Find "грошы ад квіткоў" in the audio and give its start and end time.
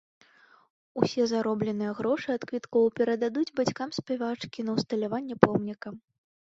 1.99-2.85